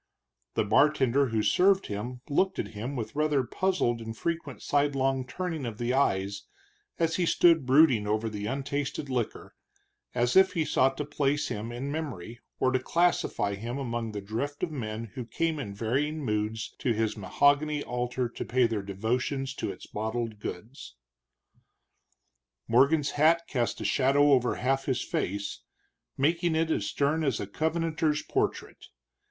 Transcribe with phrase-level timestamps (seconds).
[0.55, 5.63] The bartender who served him looked at him with rather puzzled and frequent sidelong turning
[5.63, 6.41] of the eyes
[6.97, 9.53] as he stood brooding over the untasted liquor,
[10.15, 14.21] as if he sought to place him in memory, or to classify him among the
[14.21, 18.81] drift of men who came in varying moods to his mahogany altar to pay their
[18.81, 20.95] devotions to its bottled gods.
[22.67, 25.59] Morgan's hat cast a shadow over half his face,
[26.17, 28.87] making it as stern as a Covenanter's portrait.